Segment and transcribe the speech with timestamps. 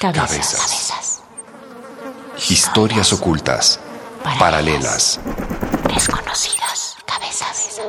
[0.00, 1.20] Cabezas.
[2.48, 3.78] Historias ocultas.
[4.38, 5.20] Paralelas.
[5.92, 6.96] Desconocidas.
[7.04, 7.82] Cabezas.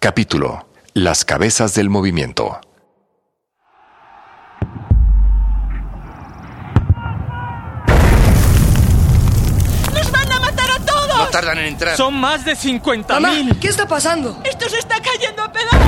[0.00, 0.66] Capítulo.
[0.92, 2.60] Las cabezas del movimiento.
[9.94, 11.16] ¡Nos van a matar a todos!
[11.16, 11.96] No tardan en entrar.
[11.96, 13.58] Son más de 50 Mamá, mil.
[13.58, 14.40] ¿qué está pasando?
[14.44, 15.81] ¡Esto se está cayendo a pedazos!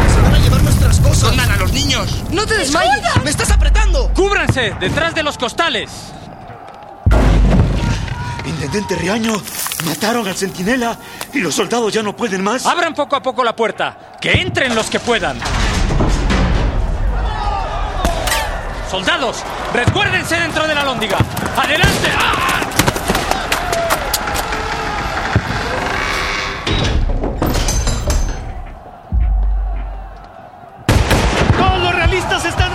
[0.84, 1.34] Cosas.
[1.36, 2.22] ¿Dónde a los niños?
[2.30, 3.02] No te desmayes.
[3.24, 4.10] ¡Me estás apretando!
[4.14, 4.74] ¡Cúbranse!
[4.78, 5.90] ¡Detrás de los costales!
[8.44, 9.32] Intendente Riaño,
[9.86, 10.96] mataron al centinela
[11.32, 12.66] y los soldados ya no pueden más.
[12.66, 13.96] Abran poco a poco la puerta.
[14.20, 15.38] Que entren los que puedan.
[18.90, 19.38] Soldados,
[19.72, 21.16] resguárdense dentro de la lóndiga.
[21.56, 22.10] ¡Adelante!
[22.18, 22.33] ¡Ah!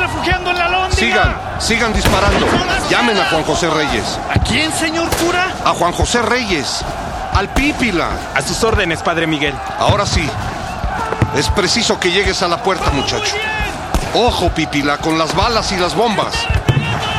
[0.09, 0.97] Refugiando en la lóndiga!
[0.97, 2.45] Sigan, sigan disparando.
[2.89, 4.19] Llamen a Juan José Reyes.
[4.29, 5.53] ¿A quién, señor cura?
[5.63, 6.83] A Juan José Reyes.
[7.33, 8.09] Al Pípila.
[8.33, 9.53] A sus órdenes, Padre Miguel.
[9.77, 10.27] Ahora sí.
[11.35, 13.35] Es preciso que llegues a la puerta, muchacho.
[14.13, 16.33] Ojo, Pípila, con las balas y las bombas.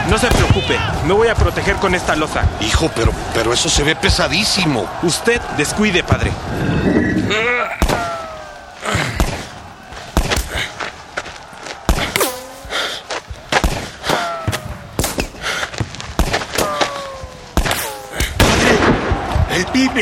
[0.09, 2.43] No se preocupe, me voy a proteger con esta losa.
[2.61, 4.87] Hijo, pero, pero eso se ve pesadísimo.
[5.03, 6.33] Usted descuide, padre.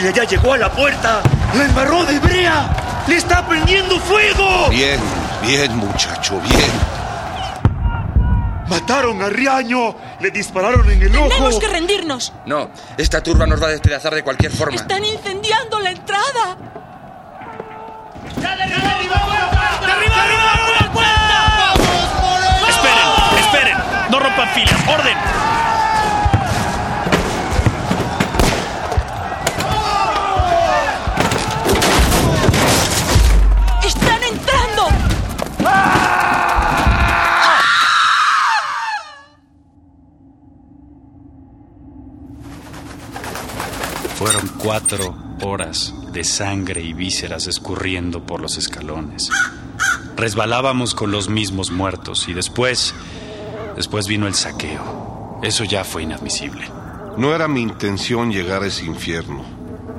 [0.00, 1.22] Ya llegó a la puerta.
[1.54, 3.04] ¡La embarró de brea!
[3.08, 4.68] ¡Le está prendiendo fuego!
[4.70, 4.98] Bien,
[5.42, 6.70] bien, muchacho, bien.
[8.68, 9.96] Mataron a Riaño.
[10.20, 11.28] Le dispararon en el ojo.
[11.28, 12.32] ¡Tenemos que rendirnos!
[12.46, 14.76] No, esta turba nos va a despedazar de cualquier forma.
[14.76, 16.56] ¡Están incendiando la entrada!
[22.68, 23.76] Esperen, esperen.
[24.10, 24.80] No rompan filas.
[24.88, 25.16] Orden.
[44.78, 49.28] Cuatro horas de sangre y vísceras escurriendo por los escalones.
[50.16, 52.94] Resbalábamos con los mismos muertos y después,
[53.74, 55.40] después vino el saqueo.
[55.42, 56.68] Eso ya fue inadmisible.
[57.16, 59.44] No era mi intención llegar a ese infierno.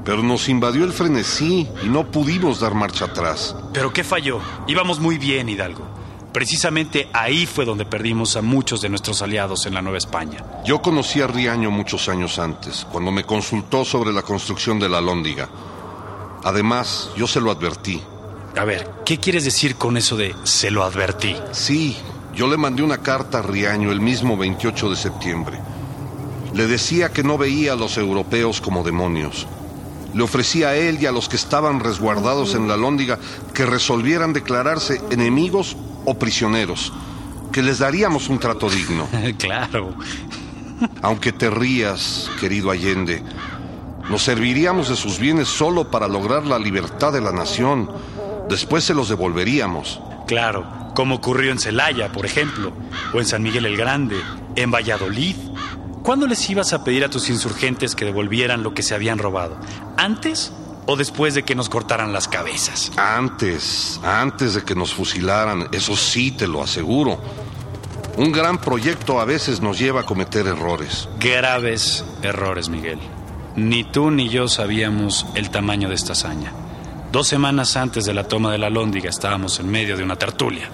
[0.06, 3.57] Pero nos invadió el frenesí y no pudimos dar marcha atrás.
[3.73, 4.40] ¿Pero qué falló?
[4.66, 5.89] Íbamos muy bien, Hidalgo.
[6.31, 10.45] Precisamente ahí fue donde perdimos a muchos de nuestros aliados en la Nueva España.
[10.63, 15.01] Yo conocí a Riaño muchos años antes, cuando me consultó sobre la construcción de la
[15.01, 15.50] Lóndiga.
[16.44, 18.01] Además, yo se lo advertí.
[18.56, 21.35] A ver, ¿qué quieres decir con eso de se lo advertí?
[21.51, 21.97] Sí,
[22.35, 25.59] yo le mandé una carta a Riaño el mismo 28 de septiembre.
[26.53, 29.47] Le decía que no veía a los europeos como demonios.
[30.13, 33.19] Le ofrecía a él y a los que estaban resguardados en la Lóndiga
[33.53, 35.75] que resolvieran declararse enemigos
[36.09, 36.92] o prisioneros,
[37.52, 39.08] que les daríamos un trato digno.
[39.38, 39.94] claro.
[41.02, 43.22] Aunque te rías, querido Allende,
[44.09, 47.92] nos serviríamos de sus bienes solo para lograr la libertad de la nación.
[48.50, 50.02] Después se los devolveríamos.
[50.25, 52.72] Claro, como ocurrió en Celaya, por ejemplo,
[53.14, 54.18] o en San Miguel el Grande,
[54.56, 55.36] en Valladolid.
[56.02, 59.58] ¿Cuándo les ibas a pedir a tus insurgentes que devolvieran lo que se habían robado?
[59.97, 60.52] ¿Antes
[60.90, 62.92] o después de que nos cortaran las cabezas?
[62.98, 67.22] Antes, antes de que nos fusilaran, eso sí te lo aseguro.
[68.18, 71.08] Un gran proyecto a veces nos lleva a cometer errores.
[71.20, 73.00] Graves errores, Miguel.
[73.56, 76.54] Ni tú ni yo sabíamos el tamaño de esta hazaña.
[77.12, 80.70] Dos semanas antes de la toma de la Lóndiga estábamos en medio de una tertulia.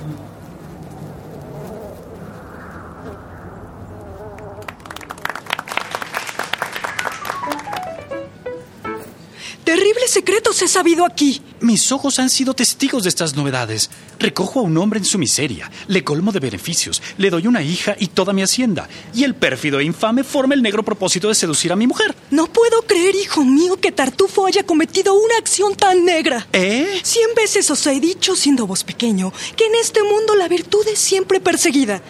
[10.61, 11.41] He sabido aquí.
[11.59, 13.89] Mis ojos han sido testigos de estas novedades.
[14.17, 17.95] Recojo a un hombre en su miseria, le colmo de beneficios, le doy una hija
[17.99, 18.87] y toda mi hacienda.
[19.13, 22.15] Y el pérfido e infame forma el negro propósito de seducir a mi mujer.
[22.31, 26.47] No puedo creer, hijo mío, que Tartufo haya cometido una acción tan negra.
[26.53, 27.01] ¿Eh?
[27.03, 30.99] Cien veces os he dicho, siendo vos pequeño, que en este mundo la virtud es
[30.99, 32.01] siempre perseguida.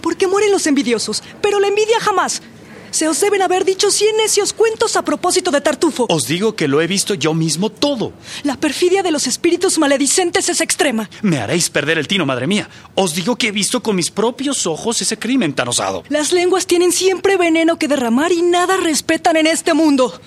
[0.00, 2.42] Porque mueren los envidiosos, pero la envidia jamás.
[2.98, 6.06] Se os deben haber dicho cien necios cuentos a propósito de Tartufo.
[6.08, 8.12] Os digo que lo he visto yo mismo todo.
[8.42, 11.08] La perfidia de los espíritus maledicentes es extrema.
[11.22, 12.68] Me haréis perder el tino, madre mía.
[12.96, 16.02] Os digo que he visto con mis propios ojos ese crimen tan osado.
[16.08, 20.20] Las lenguas tienen siempre veneno que derramar y nada respetan en este mundo.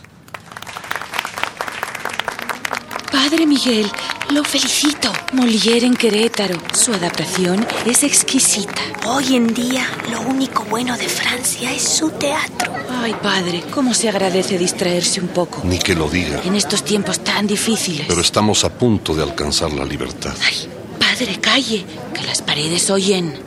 [3.23, 3.85] Padre Miguel,
[4.31, 5.13] lo felicito.
[5.33, 6.57] Molière en Querétaro.
[6.73, 8.81] Su adaptación es exquisita.
[9.05, 12.73] Hoy en día, lo único bueno de Francia es su teatro.
[12.89, 15.61] Ay, padre, cómo se agradece distraerse un poco.
[15.63, 16.41] Ni que lo diga.
[16.43, 18.07] En estos tiempos tan difíciles.
[18.07, 20.33] Pero estamos a punto de alcanzar la libertad.
[20.43, 20.67] Ay,
[20.97, 21.85] padre, calle,
[22.15, 23.39] que las paredes oyen.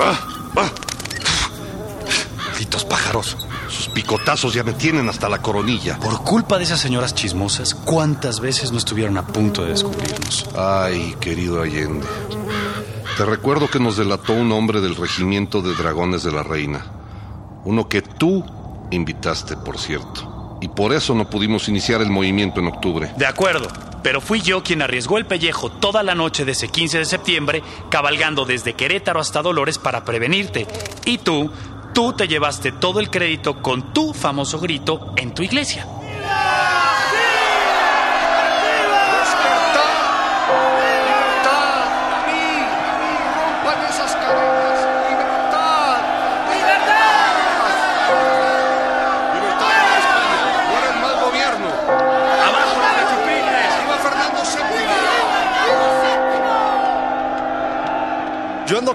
[0.00, 0.18] ¡Ah!
[0.56, 0.72] ¡Ah!
[2.38, 3.36] Malditos pájaros.
[3.94, 5.98] Picotazos ya me tienen hasta la coronilla.
[5.98, 10.48] Por culpa de esas señoras chismosas, ¿cuántas veces no estuvieron a punto de descubrirnos?
[10.56, 12.06] Ay, querido Allende.
[13.16, 16.86] Te recuerdo que nos delató un hombre del regimiento de dragones de la reina.
[17.64, 18.44] Uno que tú
[18.90, 20.58] invitaste, por cierto.
[20.62, 23.12] Y por eso no pudimos iniciar el movimiento en octubre.
[23.16, 23.68] De acuerdo,
[24.02, 27.62] pero fui yo quien arriesgó el pellejo toda la noche de ese 15 de septiembre,
[27.90, 30.66] cabalgando desde Querétaro hasta Dolores para prevenirte.
[31.04, 31.50] Y tú,
[31.92, 35.86] tú te llevaste todo el crédito con tu famoso grito en tu iglesia.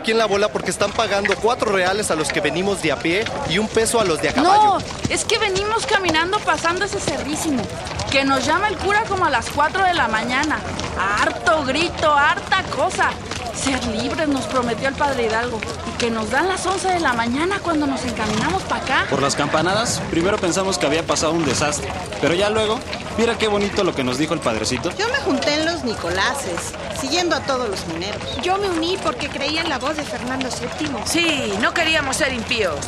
[0.07, 2.95] Aquí en la bola porque están pagando cuatro reales a los que venimos de a
[2.97, 4.63] pie y un peso a los de a caballo.
[4.63, 4.77] No,
[5.09, 7.61] es que venimos caminando pasando ese cerrísimo.
[8.09, 10.59] Que nos llama el cura como a las 4 de la mañana.
[10.97, 13.09] Harto grito, harta cosa.
[13.53, 15.59] Ser libres nos prometió el padre Hidalgo.
[15.89, 19.05] Y que nos dan las 11 de la mañana cuando nos encaminamos para acá.
[19.09, 21.91] Por las campanadas, primero pensamos que había pasado un desastre.
[22.21, 22.79] Pero ya luego,
[23.17, 24.89] mira qué bonito lo que nos dijo el padrecito.
[24.97, 28.21] Yo me junté en los Nicolases, siguiendo a todos los mineros.
[28.41, 30.89] Yo me uní porque creía en la voz de Fernando VII.
[31.05, 32.79] Sí, no queríamos ser impíos.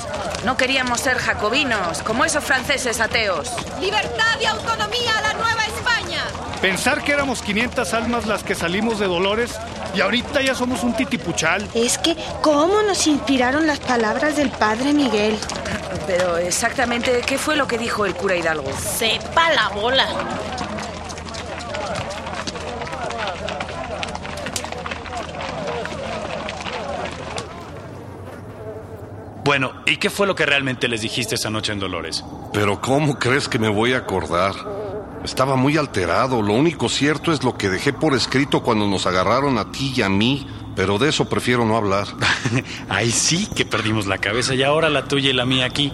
[0.46, 3.52] No queríamos ser jacobinos, como esos franceses ateos.
[3.82, 6.24] ¡Libertad y autonomía a la Nueva España!
[6.62, 9.52] Pensar que éramos 500 almas las que salimos de Dolores
[9.96, 11.68] y ahorita ya somos un titipuchal.
[11.74, 15.38] Es que, ¿cómo nos inspiraron las palabras del padre Miguel?
[16.08, 18.72] Pero exactamente, ¿qué fue lo que dijo el cura Hidalgo?
[18.78, 20.08] Sepa la bola.
[29.50, 32.24] Bueno, ¿y qué fue lo que realmente les dijiste esa noche en Dolores?
[32.54, 34.54] Pero ¿cómo crees que me voy a acordar?
[35.24, 36.44] Estaba muy alterado.
[36.44, 40.04] Lo único cierto es lo que dejé por escrito cuando nos agarraron a ti y
[40.04, 40.46] a mí.
[40.76, 42.06] Pero de eso prefiero no hablar.
[42.90, 45.92] Ahí sí que perdimos la cabeza y ahora la tuya y la mía aquí,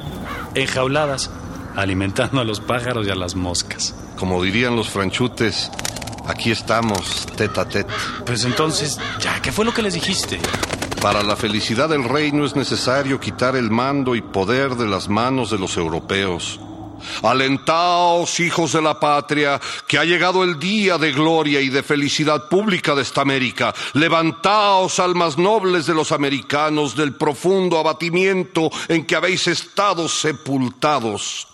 [0.53, 1.31] enjauladas,
[1.77, 3.95] alimentando a los pájaros y a las moscas.
[4.17, 5.71] Como dirían los franchutes,
[6.27, 7.93] aquí estamos, tete a tete.
[8.25, 10.41] Pues entonces, ya, ¿qué fue lo que les dijiste?
[11.05, 15.51] Para la felicidad del reino es necesario quitar el mando y poder de las manos
[15.51, 16.59] de los europeos.
[17.21, 22.49] Alentaos, hijos de la patria, que ha llegado el día de gloria y de felicidad
[22.49, 23.71] pública de esta América.
[23.93, 31.47] Levantaos, almas nobles de los americanos, del profundo abatimiento en que habéis estado sepultados.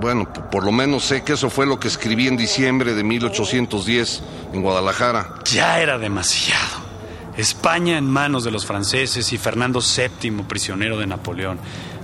[0.00, 4.22] Bueno, por lo menos sé que eso fue lo que escribí en diciembre de 1810
[4.52, 5.34] en Guadalajara.
[5.46, 6.91] Ya era demasiado.
[7.36, 11.58] España en manos de los franceses y Fernando VII prisionero de Napoleón.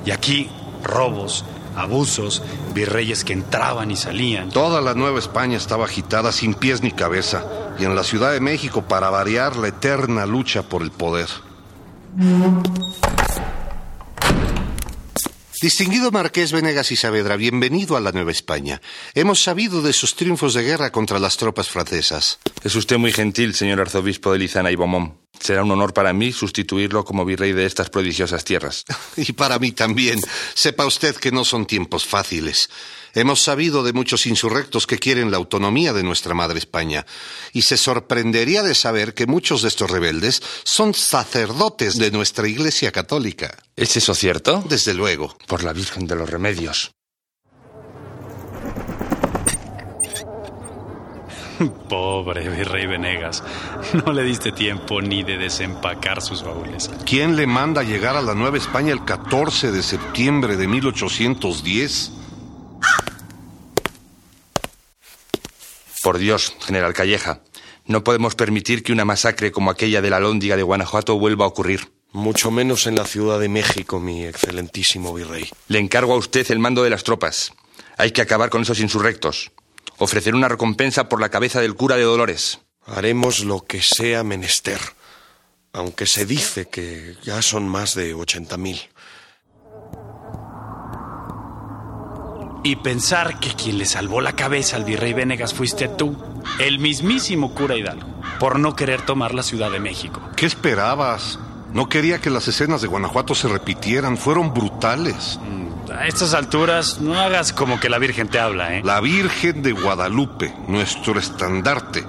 [0.05, 0.51] Y aquí
[0.83, 1.45] robos,
[1.77, 2.43] abusos,
[2.75, 4.51] virreyes que entraban y salían.
[4.51, 7.45] Toda la Nueva España estaba agitada sin pies ni cabeza.
[7.79, 11.29] Y en la Ciudad de México, para variar, la eterna lucha por el poder.
[15.61, 18.81] Distinguido Marqués Venegas y Saavedra, bienvenido a la Nueva España.
[19.15, 22.39] Hemos sabido de sus triunfos de guerra contra las tropas francesas.
[22.63, 25.15] Es usted muy gentil, señor arzobispo de Lizana y Beaumont.
[25.41, 28.85] Será un honor para mí sustituirlo como virrey de estas prodigiosas tierras.
[29.17, 30.21] Y para mí también.
[30.55, 32.71] Sepa usted que no son tiempos fáciles.
[33.15, 37.07] Hemos sabido de muchos insurrectos que quieren la autonomía de nuestra madre España.
[37.53, 42.93] Y se sorprendería de saber que muchos de estos rebeldes son sacerdotes de nuestra Iglesia
[42.93, 43.57] Católica.
[43.77, 44.63] ¿Es eso cierto?
[44.69, 45.37] Desde luego.
[45.47, 46.93] Por la Virgen de los Remedios.
[51.89, 53.43] Pobre virrey Venegas.
[54.05, 56.91] No le diste tiempo ni de desempacar sus baúles.
[57.05, 62.13] ¿Quién le manda llegar a la Nueva España el 14 de septiembre de 1810?
[66.03, 67.41] Por Dios, general Calleja,
[67.87, 71.49] no podemos permitir que una masacre como aquella de la Lóndiga de Guanajuato vuelva a
[71.49, 71.93] ocurrir.
[72.13, 75.51] Mucho menos en la Ciudad de México, mi excelentísimo virrey.
[75.69, 77.53] Le encargo a usted el mando de las tropas.
[77.99, 79.53] Hay que acabar con esos insurrectos.
[79.97, 82.61] Ofrecer una recompensa por la cabeza del cura de Dolores.
[82.87, 84.81] Haremos lo que sea menester,
[85.73, 88.81] aunque se dice que ya son más de ochenta mil.
[92.65, 96.17] Y pensar que quien le salvó la cabeza al virrey Venegas fuiste tú,
[96.59, 100.21] el mismísimo cura Hidalgo, por no querer tomar la Ciudad de México.
[100.37, 101.39] ¿Qué esperabas?
[101.73, 105.39] No quería que las escenas de Guanajuato se repitieran, fueron brutales.
[105.91, 108.83] A estas alturas, no hagas como que la Virgen te habla, ¿eh?
[108.85, 112.05] La Virgen de Guadalupe, nuestro estandarte.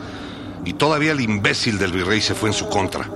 [0.66, 3.10] Y todavía el imbécil del virrey se fue en su contra.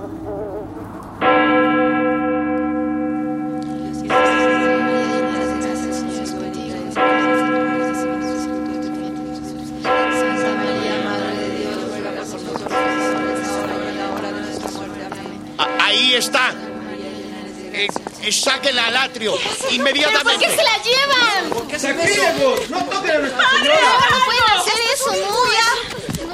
[18.32, 19.34] Sáquenla al atrio.
[19.70, 20.46] Inmediatamente.
[20.46, 21.80] ¿Por qué se la llevan?
[21.80, 22.70] ¡Sacrílegos!
[22.70, 23.80] ¡No toquen a nuestra señora!
[24.10, 25.44] No pueden hacer eso, no.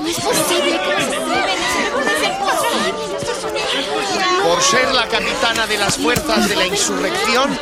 [0.01, 1.21] No es posible que nos.
[4.43, 7.59] Por ser la capitana de las fuerzas de la insurrección,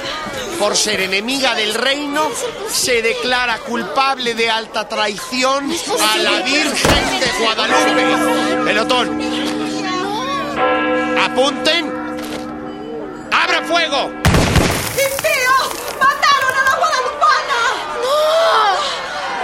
[0.59, 2.31] por ser enemiga del reino,
[2.71, 8.65] se declara culpable de alta traición a la Virgen de Guadalupe.
[8.65, 9.21] Pelotón.
[11.19, 11.98] Apunten.
[13.59, 14.11] ¡Abra fuego!
[14.93, 15.57] ¡Impío!
[15.99, 17.61] ¡Mataron a la guadalupana!
[18.05, 18.23] ¡No!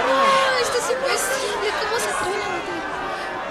[0.07, 0.19] No,
[0.61, 1.67] esto es imposible.
[1.81, 2.77] ¿Cómo se atreven a matar?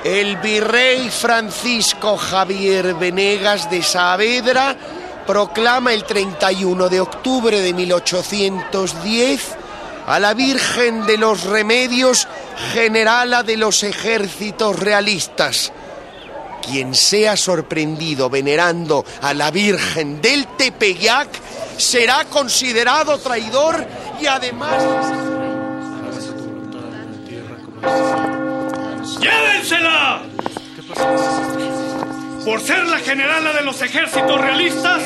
[0.04, 4.74] El virrey Francisco Javier Venegas de Saavedra
[5.26, 9.56] proclama el 31 de octubre de 1810
[10.06, 12.26] a la Virgen de los Remedios,
[12.72, 15.72] generala de los ejércitos realistas.
[16.64, 21.28] Quien sea sorprendido venerando a la Virgen del Tepeyac
[21.76, 23.84] será considerado traidor
[24.20, 24.82] y además...
[29.20, 30.22] ¡Llévensela!
[32.44, 35.02] Por ser la generala de los ejércitos realistas,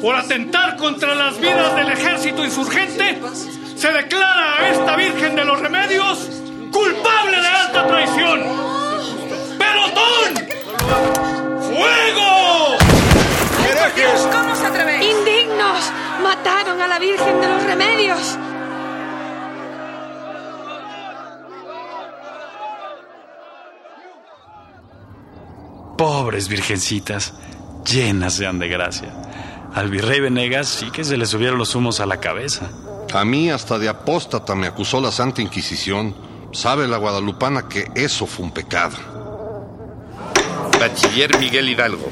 [0.00, 3.18] por atentar contra las vidas del ejército insurgente,
[3.76, 6.18] se declara a esta Virgen de los Remedios
[6.70, 8.40] culpable de alta traición.
[9.58, 10.49] ¡Pelotón!
[11.60, 12.76] ¡Fuego!
[13.96, 15.04] Dios, ¿cómo os atrevéis?
[15.04, 15.92] ¡Indignos!
[16.22, 18.38] ¡Mataron a la Virgen de los Remedios!
[25.98, 27.34] Pobres virgencitas,
[27.84, 29.12] llenas sean de gracia.
[29.74, 32.70] Al virrey Venegas sí que se le subieron los humos a la cabeza.
[33.12, 36.14] A mí hasta de apóstata me acusó la Santa Inquisición.
[36.52, 39.19] Sabe la guadalupana que eso fue un pecado.
[40.80, 42.10] Bachiller Miguel Hidalgo,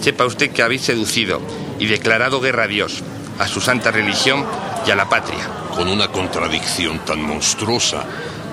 [0.00, 1.42] sepa usted que habéis seducido
[1.80, 3.02] y declarado guerra a Dios,
[3.40, 4.46] a su santa religión
[4.86, 5.50] y a la patria.
[5.74, 8.04] Con una contradicción tan monstruosa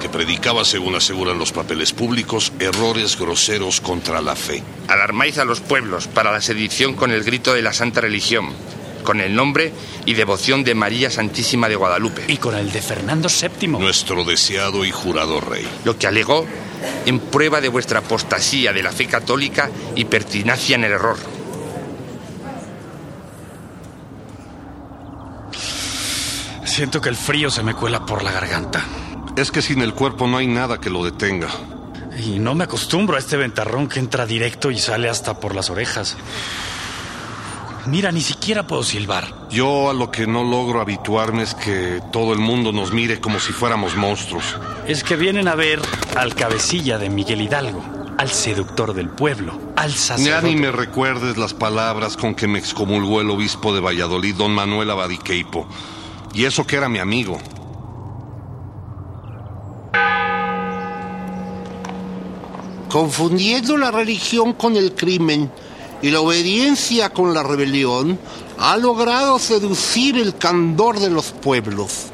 [0.01, 4.63] que predicaba, según aseguran los papeles públicos, errores groseros contra la fe.
[4.88, 8.50] Alarmáis a los pueblos para la sedición con el grito de la santa religión,
[9.03, 9.74] con el nombre
[10.08, 12.24] y devoción de María Santísima de Guadalupe.
[12.27, 13.68] Y con el de Fernando VII.
[13.68, 15.68] Nuestro deseado y jurado rey.
[15.86, 16.48] Lo que alegó
[17.05, 21.17] en prueba de vuestra apostasía de la fe católica y pertinacia en el error.
[26.65, 28.85] Siento que el frío se me cuela por la garganta.
[29.35, 31.50] Es que sin el cuerpo no hay nada que lo detenga.
[32.17, 35.69] Y no me acostumbro a este ventarrón que entra directo y sale hasta por las
[35.69, 36.17] orejas.
[37.88, 39.25] Mira, ni siquiera puedo silbar.
[39.50, 43.39] Yo a lo que no logro habituarme es que todo el mundo nos mire como
[43.39, 44.43] si fuéramos monstruos.
[44.88, 45.81] Es que vienen a ver
[46.15, 47.83] al cabecilla de Miguel Hidalgo,
[48.17, 50.47] al seductor del pueblo, al Ya sacerdote.
[50.47, 54.91] ni me recuerdes las palabras con que me excomulgó el obispo de Valladolid, don Manuel
[54.91, 55.67] Abadiqueipo.
[56.33, 57.39] Y eso que era mi amigo.
[62.89, 65.50] Confundiendo la religión con el crimen
[66.01, 68.20] y la obediencia con la rebelión,
[68.58, 72.08] ha logrado seducir el candor de los pueblos.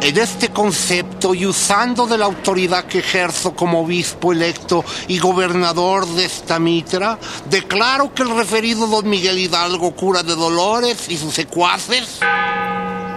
[0.00, 6.06] En este concepto y usando de la autoridad que ejerzo como obispo electo y gobernador
[6.06, 7.18] de esta mitra,
[7.48, 12.20] declaro que el referido don Miguel Hidalgo, cura de Dolores y sus secuaces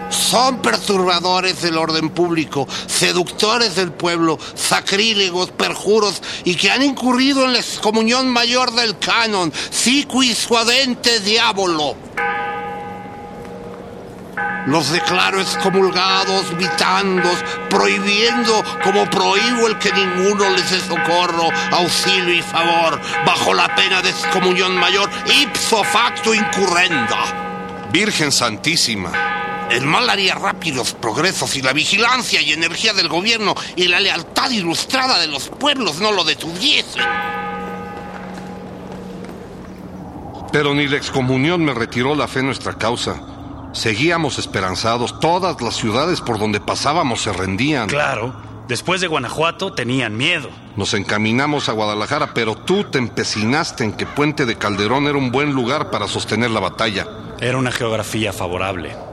[0.10, 7.54] son perturbadores del orden público, seductores del pueblo, sacrílegos, perjuros y que han incurrido en
[7.54, 11.96] la excomunión mayor del canon, sicuis suadente diabolo.
[14.68, 17.36] Los declaro excomulgados, vitandos,
[17.70, 24.02] prohibiendo como prohíbo el que ninguno les dé socorro, auxilio y favor, bajo la pena
[24.02, 25.10] de excomunión mayor,
[25.42, 27.88] ipso facto incurrenda.
[27.92, 29.29] Virgen Santísima.
[29.70, 34.50] El mal haría rápidos progresos si la vigilancia y energía del gobierno y la lealtad
[34.50, 37.04] ilustrada de los pueblos no lo detuviesen.
[40.52, 43.22] Pero ni la excomunión me retiró la fe en nuestra causa.
[43.72, 45.20] Seguíamos esperanzados.
[45.20, 47.88] Todas las ciudades por donde pasábamos se rendían.
[47.88, 48.34] Claro.
[48.68, 50.50] Después de Guanajuato tenían miedo.
[50.76, 55.32] Nos encaminamos a Guadalajara, pero tú te empecinaste en que Puente de Calderón era un
[55.32, 57.08] buen lugar para sostener la batalla.
[57.40, 59.09] Era una geografía favorable.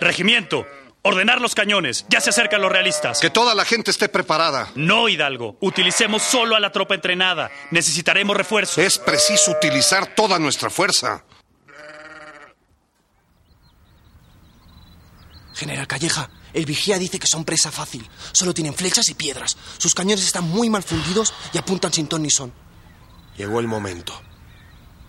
[0.00, 0.66] Regimiento,
[1.02, 2.06] ordenar los cañones.
[2.08, 3.20] Ya se acercan los realistas.
[3.20, 4.70] Que toda la gente esté preparada.
[4.74, 5.56] No, Hidalgo.
[5.60, 7.50] Utilicemos solo a la tropa entrenada.
[7.70, 8.78] Necesitaremos refuerzos.
[8.78, 11.24] Es preciso utilizar toda nuestra fuerza.
[15.54, 18.08] General Calleja, el vigía dice que son presa fácil.
[18.32, 19.58] Solo tienen flechas y piedras.
[19.76, 22.52] Sus cañones están muy mal fundidos y apuntan sin ton ni son.
[23.36, 24.18] Llegó el momento.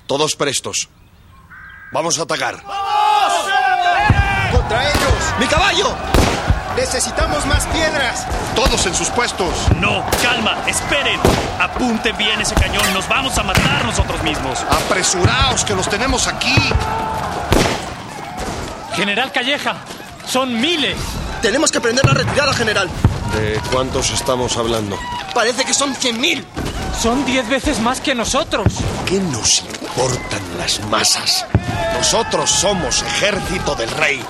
[0.07, 0.89] Todos prestos.
[1.93, 2.62] Vamos a atacar.
[4.51, 5.34] ¡Contra ellos!
[5.39, 5.96] ¡Mi caballo!
[6.75, 8.25] ¡Necesitamos más piedras!
[8.55, 9.53] Todos en sus puestos.
[9.79, 11.20] No, calma, esperen.
[11.60, 12.93] Apunten bien ese cañón.
[12.93, 14.60] Nos vamos a matar nosotros mismos.
[14.70, 16.55] Apresuraos, que los tenemos aquí.
[18.96, 19.75] General Calleja,
[20.25, 20.98] son miles.
[21.41, 22.89] Tenemos que prender la retirada, general.
[23.34, 24.98] ¿De cuántos estamos hablando?
[25.34, 26.46] Parece que son cien mil.
[27.01, 28.67] Son diez veces más que nosotros.
[29.05, 31.46] ¿Qué nos importan las masas?
[31.98, 34.24] Nosotros somos ejército del rey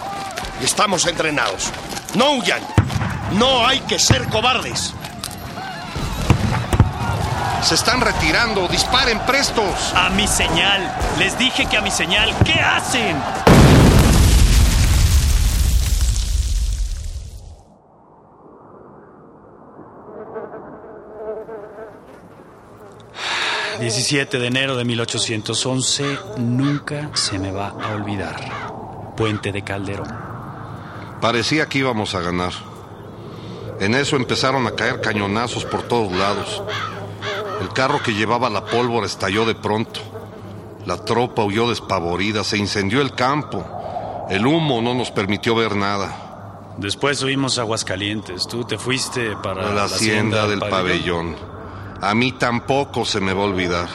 [0.65, 1.71] estamos entrenados.
[2.15, 2.61] No huyan.
[3.33, 4.93] No hay que ser cobardes.
[7.63, 8.67] Se están retirando.
[8.67, 9.93] Disparen prestos.
[9.95, 10.95] A mi señal.
[11.17, 12.35] Les dije que a mi señal.
[12.43, 13.17] ¿Qué hacen?
[23.81, 29.15] 17 de enero de 1811 nunca se me va a olvidar.
[29.17, 30.30] Puente de Calderón.
[31.21, 32.51] Parecía que íbamos a ganar.
[33.79, 36.61] En eso empezaron a caer cañonazos por todos lados.
[37.61, 39.99] El carro que llevaba la pólvora estalló de pronto.
[40.85, 43.63] La tropa huyó despavorida, se incendió el campo.
[44.29, 46.73] El humo no nos permitió ver nada.
[46.77, 48.47] Después huimos a Aguascalientes.
[48.47, 51.35] Tú te fuiste para la, hacienda, del pabellón.
[52.01, 53.89] A mí tampoco se me va a olvidar.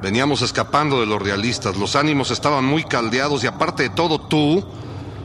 [0.00, 4.64] Veníamos escapando de los realistas, los ánimos estaban muy caldeados y aparte de todo tú,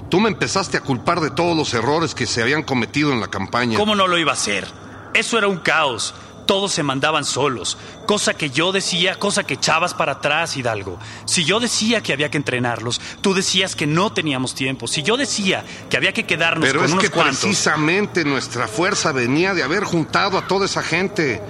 [0.09, 3.27] tú me empezaste a culpar de todos los errores que se habían cometido en la
[3.27, 3.77] campaña.
[3.77, 4.67] ¿Cómo no lo iba a hacer?
[5.13, 6.13] Eso era un caos.
[6.45, 7.75] Todos se mandaban solos.
[8.05, 10.99] Cosa que yo decía, cosa que echabas para atrás, Hidalgo.
[11.25, 14.87] Si yo decía que había que entrenarlos, tú decías que no teníamos tiempo.
[14.87, 17.39] Si yo decía que había que quedarnos Pero con es unos que cuantos...
[17.39, 21.41] precisamente nuestra fuerza venía de haber juntado a toda esa gente.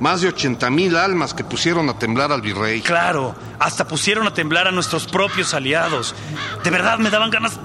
[0.00, 2.80] Más de 80 mil almas que pusieron a temblar al virrey.
[2.82, 6.14] Claro, hasta pusieron a temblar a nuestros propios aliados.
[6.62, 7.58] De verdad me daban ganas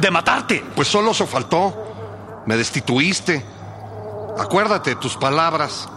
[0.00, 0.64] de, matarte.
[0.74, 2.42] Pues solo eso faltó.
[2.46, 3.44] Me destituiste.
[4.38, 5.88] Acuérdate de tus palabras.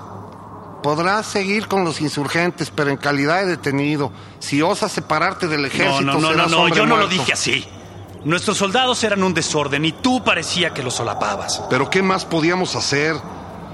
[0.84, 4.12] Podrás seguir con los insurgentes, pero en calidad de detenido.
[4.40, 7.08] Si osas separarte del ejército, No, no, no, no, serás no, hombre yo no lo
[7.08, 7.68] dije así.
[8.24, 11.64] Nuestros soldados eran un desorden y tú parecía que los solapabas.
[11.70, 13.16] Pero ¿qué más podíamos hacer?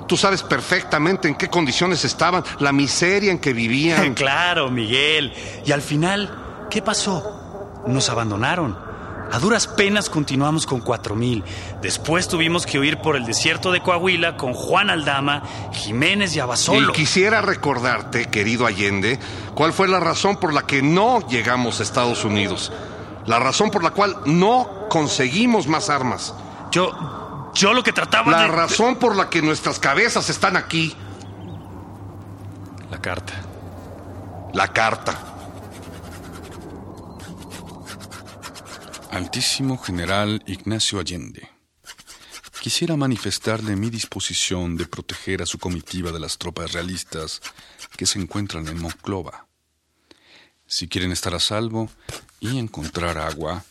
[0.08, 4.14] Tú sabes perfectamente en qué condiciones estaban, la miseria en que vivían.
[4.16, 5.34] claro, Miguel.
[5.66, 7.82] Y al final, ¿qué pasó?
[7.88, 8.78] Nos abandonaron.
[9.34, 11.44] A duras penas continuamos con cuatro mil.
[11.82, 15.42] Después tuvimos que huir por el desierto de Coahuila con Juan Aldama,
[15.72, 16.92] Jiménez y Abasolo.
[16.92, 19.20] Y quisiera recordarte, querido Allende,
[19.56, 22.72] cuál fue la razón por la que no llegamos a Estados Unidos.
[23.26, 26.36] La razón por la cual no conseguimos más armas.
[26.70, 28.50] Yo, yo lo que trataba La de...
[28.50, 30.96] razón por la que nuestras cabezas están aquí.
[32.92, 33.34] La carta.
[34.54, 35.33] La carta.
[39.14, 41.48] Altísimo General Ignacio Allende.
[42.64, 47.40] Quisiera manifestarle mi disposición de proteger a su comitiva de las tropas realistas
[47.96, 49.46] que se encuentran en Monclova.
[50.66, 51.92] Si quieren estar a salvo
[52.40, 53.64] y encontrar agua,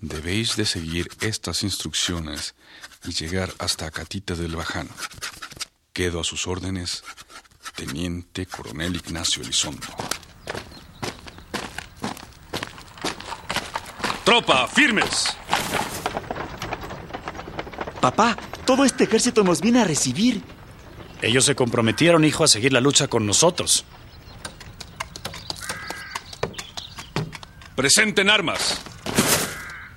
[0.00, 2.56] debéis de seguir estas instrucciones
[3.04, 4.90] y llegar hasta Acatita del Bajano.
[5.92, 7.04] Quedo a sus órdenes,
[7.76, 9.86] Teniente Coronel Ignacio Elizondo.
[14.30, 15.36] Tropa, firmes.
[18.00, 20.40] Papá, todo este ejército nos viene a recibir.
[21.20, 23.84] Ellos se comprometieron, hijo, a seguir la lucha con nosotros.
[27.74, 28.80] Presenten armas.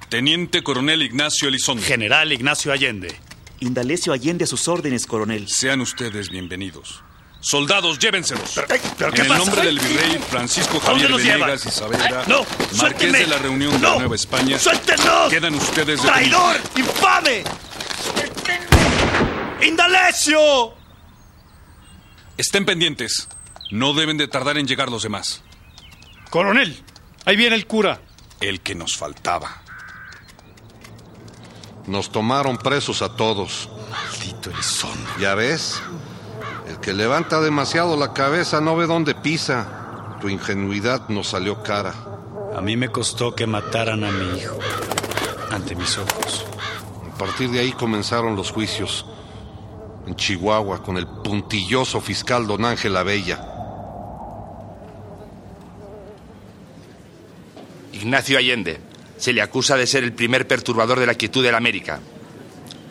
[0.09, 1.83] Teniente Coronel Ignacio Elizondo.
[1.83, 3.15] General Ignacio Allende.
[3.59, 5.47] Indalecio Allende a sus órdenes, coronel.
[5.47, 7.03] Sean ustedes bienvenidos.
[7.43, 8.51] Soldados, llévenselos.
[8.97, 9.37] ¿pero en el pasa?
[9.43, 10.17] nombre del virrey.
[10.29, 11.33] Francisco ¿A dónde Javier?
[11.39, 12.45] Venegas y Saavedra, no,
[12.81, 13.89] marqués de la reunión de No.
[13.91, 15.29] la Nueva España, ¡Suéltenos!
[15.29, 16.53] quedan ustedes ¡Traidor!
[16.63, 16.95] detenidos.
[16.95, 17.43] ¡Infame!
[19.61, 20.73] ¡Indalecio!
[22.37, 23.27] Estén pendientes.
[23.71, 25.41] No deben de tardar en llegar los demás.
[26.29, 26.81] Coronel,
[27.25, 27.99] ahí viene el cura.
[28.39, 29.61] El que nos faltaba.
[31.87, 33.69] Nos tomaron presos a todos.
[33.91, 34.91] Maldito son.
[35.19, 35.81] ¿Ya ves?
[36.83, 40.17] Que levanta demasiado la cabeza no ve dónde pisa.
[40.19, 41.93] Tu ingenuidad nos salió cara.
[42.53, 44.59] A mí me costó que mataran a mi hijo
[45.49, 46.45] ante mis ojos.
[47.09, 49.05] A partir de ahí comenzaron los juicios.
[50.05, 53.39] En Chihuahua, con el puntilloso fiscal don Ángel Abella.
[57.93, 58.81] Ignacio Allende.
[59.15, 62.01] Se le acusa de ser el primer perturbador de la quietud de la América.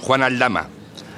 [0.00, 0.68] Juan Aldama,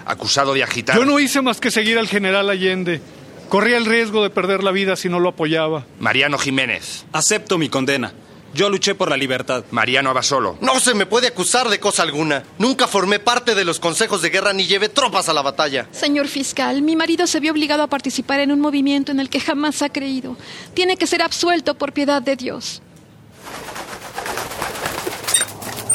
[0.07, 0.97] acusado de agitar.
[0.97, 3.01] Yo no hice más que seguir al general Allende.
[3.49, 5.85] Corría el riesgo de perder la vida si no lo apoyaba.
[6.01, 7.05] Mariano Jiménez.
[7.12, 8.12] Acepto mi condena.
[8.55, 9.64] Yo luché por la libertad.
[9.73, 10.57] Mariano Abasolo.
[10.61, 12.45] No se me puede acusar de cosa alguna.
[12.59, 15.88] Nunca formé parte de los consejos de guerra ni llevé tropas a la batalla.
[15.90, 19.40] Señor fiscal, mi marido se vio obligado a participar en un movimiento en el que
[19.40, 20.37] jamás ha creído.
[20.73, 22.81] Tiene que ser absuelto por piedad de Dios.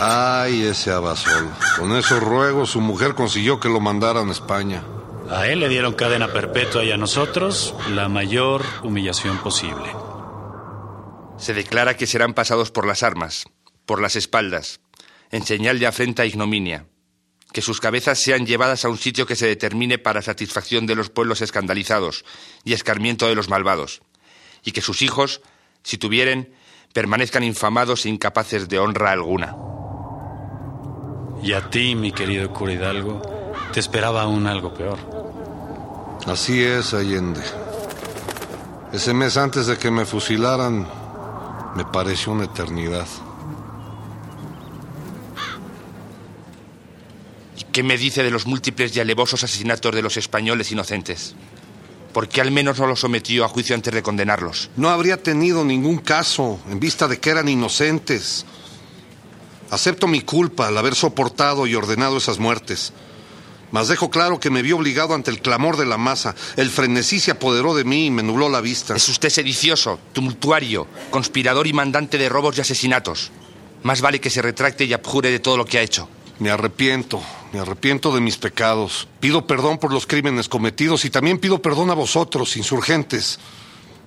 [0.02, 1.50] Ay, ese Abasolo.
[1.78, 4.82] Con esos ruegos su mujer consiguió que lo mandaran a España.
[5.30, 9.92] A él le dieron cadena perpetua y a nosotros la mayor humillación posible.
[11.38, 13.44] Se declara que serán pasados por las armas,
[13.86, 14.80] por las espaldas,
[15.32, 16.86] en señal de afrenta e ignominia,
[17.52, 21.10] que sus cabezas sean llevadas a un sitio que se determine para satisfacción de los
[21.10, 22.24] pueblos escandalizados
[22.64, 24.02] y escarmiento de los malvados,
[24.64, 25.42] y que sus hijos,
[25.84, 26.56] si tuvieren,
[26.94, 29.58] permanezcan infamados e incapaces de honra alguna.
[31.42, 33.22] Y a ti, mi querido cura Hidalgo,
[33.74, 34.98] te esperaba aún algo peor.
[36.26, 37.42] Así es, Allende.
[38.92, 40.88] Ese mes antes de que me fusilaran,
[41.76, 43.08] me pareció una eternidad.
[47.58, 51.36] ¿Y qué me dice de los múltiples y alevosos asesinatos de los españoles inocentes?
[52.14, 54.72] ¿Por qué al menos no los sometió a juicio antes de condenarlos?
[54.76, 58.46] No habría tenido ningún caso en vista de que eran inocentes.
[59.72, 62.94] Acepto mi culpa al haber soportado y ordenado esas muertes.
[63.72, 66.36] Mas dejo claro que me vi obligado ante el clamor de la masa.
[66.56, 68.96] El frenesí se apoderó de mí y me nubló la vista.
[68.96, 73.32] Es usted sedicioso, tumultuario, conspirador y mandante de robos y asesinatos.
[73.84, 76.10] Más vale que se retracte y abjure de todo lo que ha hecho.
[76.40, 77.22] Me arrepiento,
[77.54, 79.08] me arrepiento de mis pecados.
[79.20, 83.40] Pido perdón por los crímenes cometidos y también pido perdón a vosotros, insurgentes,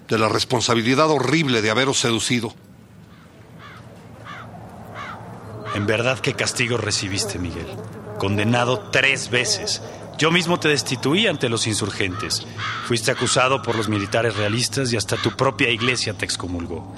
[0.09, 2.53] de la responsabilidad horrible de haberos seducido.
[5.75, 7.67] En verdad, ¿qué castigo recibiste, Miguel?
[8.23, 9.83] condenado tres veces.
[10.17, 12.47] Yo mismo te destituí ante los insurgentes.
[12.87, 16.95] Fuiste acusado por los militares realistas y hasta tu propia iglesia te excomulgó.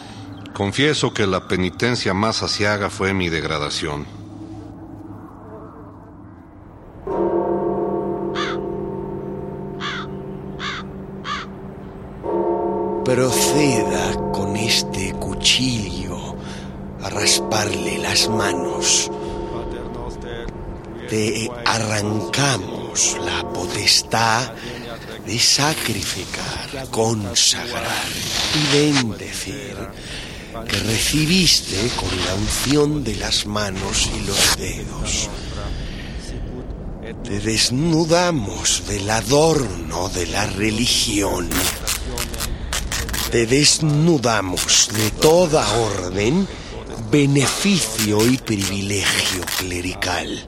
[0.52, 4.06] Confieso que la penitencia más asiaga fue mi degradación.
[13.06, 14.13] Proceda
[17.24, 19.10] rasparle las manos
[21.08, 24.52] te arrancamos la potestad
[25.24, 28.08] de sacrificar, consagrar
[28.54, 29.74] y bendecir
[30.68, 35.30] que recibiste con la unción de las manos y los dedos.
[37.22, 41.48] Te desnudamos del adorno de la religión.
[43.30, 46.46] Te desnudamos de toda orden,
[47.10, 50.46] beneficio y privilegio clerical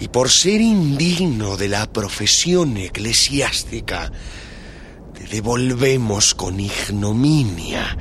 [0.00, 4.12] y por ser indigno de la profesión eclesiástica,
[5.14, 7.96] te devolvemos con ignominia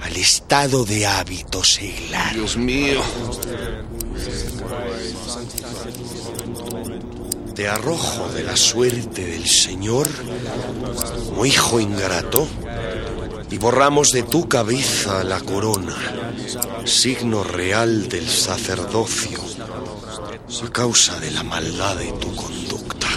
[0.00, 2.34] al estado de hábito seglar.
[2.34, 3.00] Dios mío.
[7.54, 10.08] Te arrojo de la suerte del Señor
[11.28, 12.46] como hijo ingrato
[13.50, 15.96] y borramos de tu cabeza la corona,
[16.84, 19.40] signo real del sacerdocio
[20.62, 23.08] a causa de la maldad de tu conducta.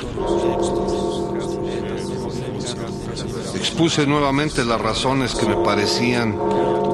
[3.55, 6.35] Expuse nuevamente las razones que me parecían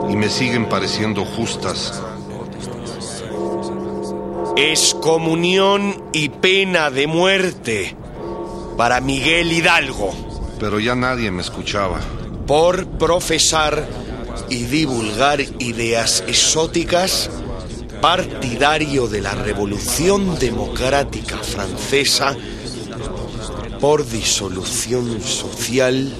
[0.09, 2.01] y me siguen pareciendo justas.
[4.55, 7.95] Excomunión y pena de muerte
[8.77, 10.13] para Miguel Hidalgo.
[10.59, 11.99] Pero ya nadie me escuchaba.
[12.47, 13.87] Por profesar
[14.49, 17.29] y divulgar ideas exóticas
[18.01, 22.35] partidario de la Revolución Democrática Francesa
[23.79, 26.11] por disolución social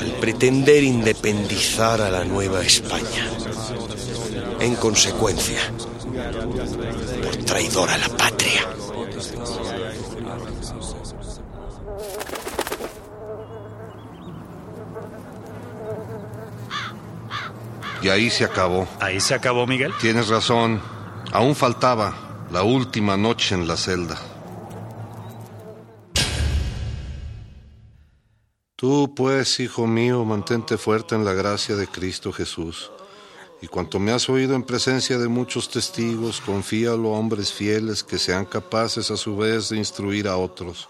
[0.00, 3.28] al pretender independizar a la Nueva España.
[4.60, 5.60] En consecuencia,
[7.22, 8.79] por traidor a la patria.
[18.02, 18.88] Y ahí se acabó.
[19.00, 19.92] ¿Ahí se acabó, Miguel?
[20.00, 20.80] Tienes razón.
[21.32, 24.18] Aún faltaba la última noche en la celda.
[28.74, 32.90] Tú, pues, hijo mío, mantente fuerte en la gracia de Cristo Jesús.
[33.60, 38.18] Y cuanto me has oído en presencia de muchos testigos, confíalo a hombres fieles que
[38.18, 40.88] sean capaces a su vez de instruir a otros.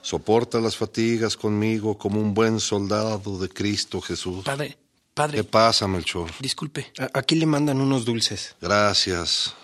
[0.00, 4.44] Soporta las fatigas conmigo como un buen soldado de Cristo Jesús.
[4.44, 4.76] Padre,
[5.14, 5.38] padre.
[5.38, 6.30] ¿Qué pasa, Melchor?
[6.40, 8.54] Disculpe, a- aquí le mandan unos dulces.
[8.60, 9.54] Gracias.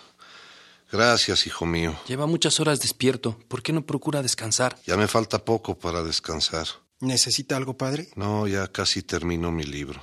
[0.91, 1.95] Gracias, hijo mío.
[2.07, 3.37] Lleva muchas horas despierto.
[3.47, 4.77] ¿Por qué no procura descansar?
[4.87, 6.67] Ya me falta poco para descansar.
[6.99, 8.09] ¿Necesita algo, padre?
[8.15, 10.01] No, ya casi termino mi libro.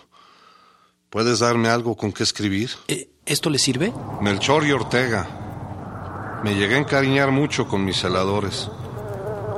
[1.11, 2.71] ¿Puedes darme algo con qué escribir?
[2.89, 3.93] Eh, ¿Esto le sirve?
[4.21, 6.41] Melchor y Ortega.
[6.45, 8.69] Me llegué a encariñar mucho con mis celadores.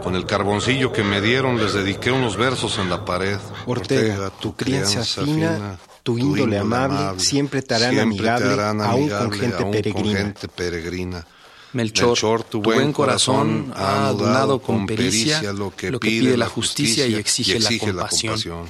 [0.03, 3.39] Con el carboncillo que me dieron les dediqué unos versos en la pared.
[3.67, 9.63] Ortega, tu crianza fina, tu índole amable, siempre te harán amigable, aún con gente aún
[9.65, 10.19] con peregrina.
[10.19, 11.27] gente peregrina.
[11.73, 17.61] Melchor, tu buen corazón ha adornado con pericia lo que pide la justicia y exige
[17.61, 18.67] la compasión.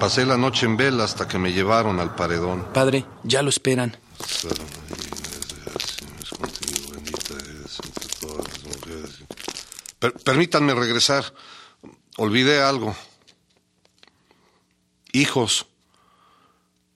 [0.00, 2.66] Pasé la noche en vela hasta que me llevaron al paredón.
[2.72, 3.96] Padre, ya lo esperan.
[9.98, 11.24] Per- permítanme regresar.
[12.16, 12.94] Olvidé algo.
[15.12, 15.66] Hijos,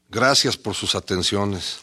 [0.09, 1.81] gracias por sus atenciones.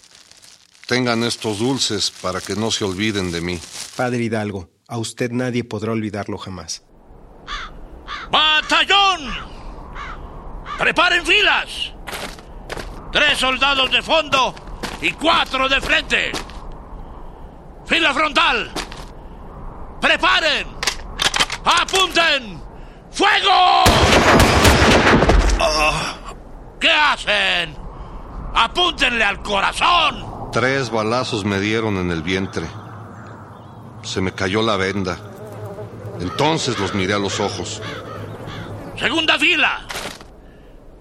[0.88, 3.60] Tengan estos dulces para que no se olviden de mí.
[3.96, 6.84] Padre Hidalgo, a usted nadie podrá olvidarlo jamás.
[8.32, 9.32] ¡Batallón!
[10.78, 11.94] ¡Preparen filas!
[13.12, 14.54] Tres soldados de fondo
[15.02, 16.32] y cuatro de frente.
[17.86, 18.72] Fila frontal.
[20.00, 20.79] ¡Preparen!
[21.64, 22.62] ¡Apunten!
[23.12, 23.84] ¡Fuego!
[26.80, 27.76] ¿Qué hacen?
[28.56, 30.52] ¡Apúntenle al corazón!
[30.52, 32.66] Tres balazos me dieron en el vientre.
[34.04, 35.18] Se me cayó la venda.
[36.20, 37.82] Entonces los miré a los ojos.
[38.98, 39.82] Segunda fila.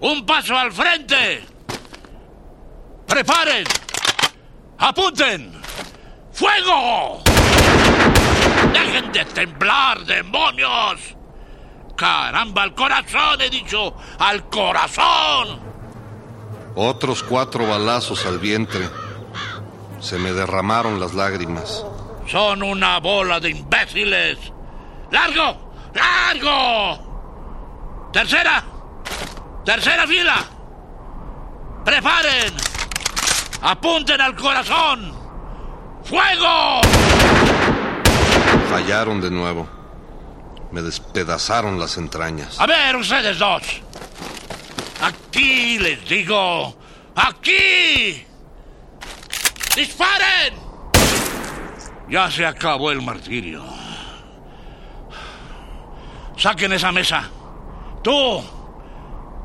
[0.01, 1.43] Un paso al frente.
[3.07, 3.65] Preparen.
[4.77, 5.51] Apunten.
[6.31, 7.21] ¡Fuego!
[8.73, 11.15] ¡Dejen de temblar, demonios!
[11.95, 13.93] ¡Caramba, al corazón, he dicho!
[14.19, 15.59] ¡Al corazón!
[16.75, 18.87] Otros cuatro balazos al vientre.
[19.99, 21.83] Se me derramaron las lágrimas.
[22.27, 24.37] Son una bola de imbéciles.
[25.11, 25.73] ¡Largo!
[25.93, 28.09] ¡Largo!
[28.13, 28.63] Tercera.
[29.65, 30.37] Tercera fila.
[31.83, 32.53] Preparen.
[33.61, 35.13] Apunten al corazón.
[36.03, 36.81] ¡Fuego!
[38.69, 39.67] Fallaron de nuevo.
[40.71, 42.59] Me despedazaron las entrañas.
[42.59, 43.63] A ver, ustedes dos.
[45.01, 46.75] Aquí les digo.
[47.15, 48.25] ¡Aquí!
[49.75, 50.53] ¡Disparen!
[52.09, 53.63] Ya se acabó el martirio.
[56.37, 57.29] Saquen esa mesa.
[58.03, 58.41] Tú,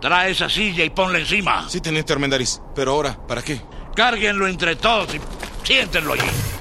[0.01, 1.69] trae esa silla y ponla encima.
[1.69, 2.61] Sí, teniente Armendaris.
[2.75, 3.61] Pero ahora, ¿para qué?
[3.97, 5.21] Cárguenlo entre todos y
[5.65, 6.54] siéntenlo allí.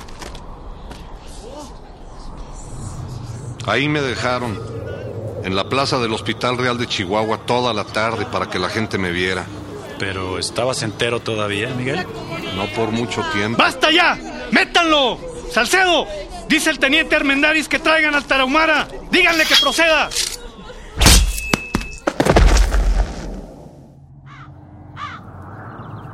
[3.65, 4.59] Ahí me dejaron,
[5.43, 8.97] en la plaza del Hospital Real de Chihuahua, toda la tarde para que la gente
[8.97, 9.45] me viera.
[9.99, 12.05] Pero estabas entero todavía, Miguel.
[12.55, 13.57] No por mucho tiempo.
[13.57, 14.17] ¡Basta ya!
[14.51, 15.17] ¡Métanlo!
[15.51, 16.07] ¡Salcedo!
[16.49, 18.87] Dice el teniente Armendáriz que traigan al Tarahumara.
[19.11, 20.09] Díganle que proceda.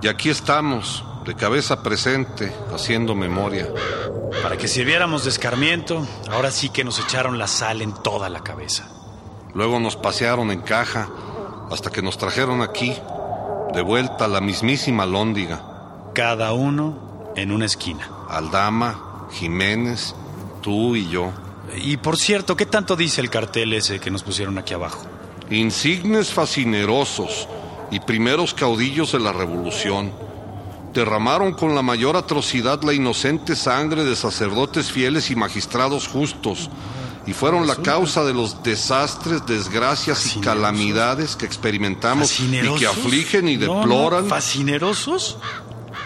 [0.02, 3.68] Y aquí estamos, de cabeza presente, haciendo memoria.
[4.42, 8.42] Para que sirviéramos de escarmiento, ahora sí que nos echaron la sal en toda la
[8.42, 8.88] cabeza.
[9.54, 11.10] Luego nos pasearon en caja
[11.72, 12.96] hasta que nos trajeron aquí,
[13.74, 16.12] de vuelta a la mismísima Lóndiga.
[16.14, 18.10] Cada uno en una esquina.
[18.30, 20.16] Aldama, Jiménez,
[20.62, 21.32] tú y yo.
[21.76, 25.04] Y por cierto, ¿qué tanto dice el cartel ese que nos pusieron aquí abajo?
[25.50, 27.48] Insignes fascinerosos
[27.92, 30.12] y primeros caudillos de la revolución.
[30.94, 36.70] Derramaron con la mayor atrocidad la inocente sangre de sacerdotes fieles y magistrados justos,
[37.28, 42.50] y fueron la causa de los desastres, desgracias y calamidades que experimentamos y
[42.80, 44.28] que afligen y No, no, deploran.
[44.28, 45.38] ¿Fascinerosos?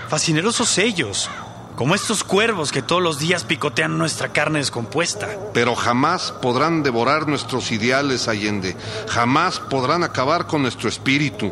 [0.10, 1.30] Fascinerosos ellos.
[1.78, 5.30] Como estos cuervos que todos los días picotean nuestra carne descompuesta.
[5.54, 8.76] Pero jamás podrán devorar nuestros ideales, Allende.
[9.08, 11.52] Jamás podrán acabar con nuestro espíritu.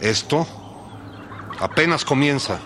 [0.00, 0.46] Esto
[1.62, 2.58] apenas comienza.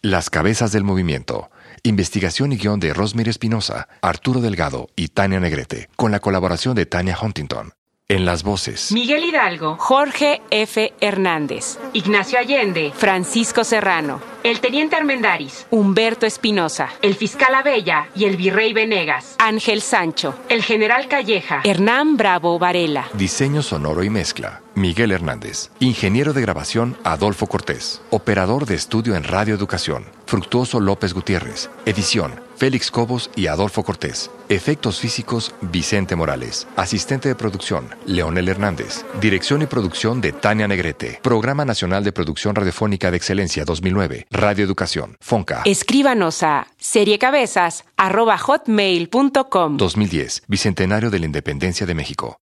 [0.00, 1.50] Las cabezas del movimiento.
[1.82, 6.86] Investigación y guion de Rosemary Espinosa, Arturo Delgado y Tania Negrete, con la colaboración de
[6.86, 7.72] Tania Huntington.
[8.10, 8.90] En las voces.
[8.90, 10.94] Miguel Hidalgo, Jorge F.
[10.98, 18.36] Hernández, Ignacio Allende, Francisco Serrano, el teniente Armendaris, Humberto Espinosa, el fiscal Abella y el
[18.36, 23.08] virrey Venegas, Ángel Sancho, el general Calleja, Hernán Bravo Varela.
[23.14, 24.60] Diseño sonoro y mezcla.
[24.78, 25.70] Miguel Hernández.
[25.80, 28.00] Ingeniero de grabación Adolfo Cortés.
[28.10, 31.68] Operador de estudio en Radio Educación Fructuoso López Gutiérrez.
[31.84, 34.30] Edición Félix Cobos y Adolfo Cortés.
[34.48, 36.68] Efectos físicos Vicente Morales.
[36.76, 39.04] Asistente de producción Leonel Hernández.
[39.20, 41.18] Dirección y producción de Tania Negrete.
[41.22, 44.26] Programa Nacional de Producción Radiofónica de Excelencia 2009.
[44.30, 45.16] Radio Educación.
[45.20, 45.62] Fonca.
[45.64, 50.42] Escríbanos a seriecabezas.hotmail.com 2010.
[50.48, 52.38] Bicentenario de la Independencia de México.